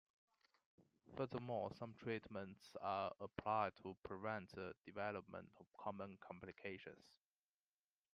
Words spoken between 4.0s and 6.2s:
prevent the development of common